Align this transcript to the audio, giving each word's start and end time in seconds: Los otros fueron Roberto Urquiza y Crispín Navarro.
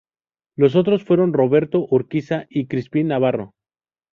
Los 0.57 0.75
otros 0.75 1.03
fueron 1.03 1.31
Roberto 1.31 1.85
Urquiza 1.91 2.47
y 2.49 2.65
Crispín 2.65 3.09
Navarro. 3.09 3.53